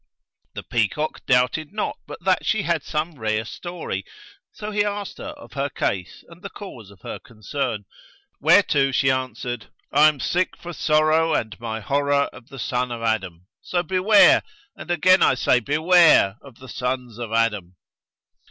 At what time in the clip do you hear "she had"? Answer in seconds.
2.43-2.81